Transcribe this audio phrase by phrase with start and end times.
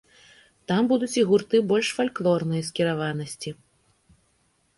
[0.69, 3.55] Там будуць і гурты больш фальклорнай скіраванасці.